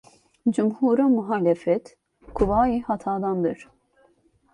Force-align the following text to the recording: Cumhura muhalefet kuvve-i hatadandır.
Cumhura 0.51 1.03
muhalefet 1.13 1.85
kuvve-i 2.35 2.77
hatadandır. 2.85 3.59